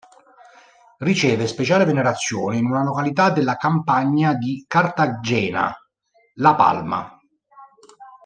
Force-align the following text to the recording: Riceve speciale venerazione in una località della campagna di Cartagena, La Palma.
Riceve 0.97 1.45
speciale 1.45 1.85
venerazione 1.85 2.57
in 2.57 2.65
una 2.65 2.81
località 2.83 3.29
della 3.29 3.55
campagna 3.55 4.33
di 4.33 4.65
Cartagena, 4.67 5.71
La 6.37 6.55
Palma. 6.55 7.19